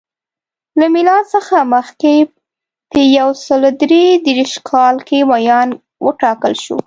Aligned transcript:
له 0.79 0.85
میلاد 0.93 1.23
څخه 1.35 1.55
مخکې 1.73 2.13
په 2.91 2.99
یو 3.17 3.29
سل 3.45 3.61
درې 3.81 4.03
دېرش 4.27 4.53
کال 4.69 4.95
کې 5.07 5.19
ویاند 5.31 5.71
وټاکل 6.05 6.53
شو. 6.63 6.77